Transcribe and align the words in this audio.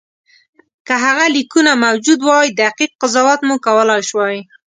که 0.87 0.93
هغه 1.05 1.25
لیکونه 1.35 1.71
موجود 1.85 2.19
وای 2.27 2.47
دقیق 2.61 2.91
قضاوت 3.01 3.39
مو 3.47 3.55
کولای 3.65 4.01
شوای. 4.09 4.37